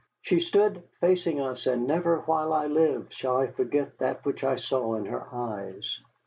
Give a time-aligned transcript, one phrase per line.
[0.23, 4.55] She stood facing us, and never while I live shall I forget that which I
[4.55, 5.99] saw in her eyes.